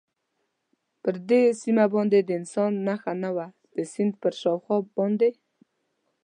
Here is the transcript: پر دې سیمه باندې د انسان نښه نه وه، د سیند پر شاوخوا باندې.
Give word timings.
پر 1.01 1.15
دې 1.29 1.41
سیمه 1.61 1.85
باندې 1.93 2.19
د 2.23 2.29
انسان 2.39 2.71
نښه 2.87 3.13
نه 3.23 3.29
وه، 3.35 3.47
د 3.75 3.77
سیند 3.91 4.13
پر 4.21 4.33
شاوخوا 4.41 4.77
باندې. 4.95 5.29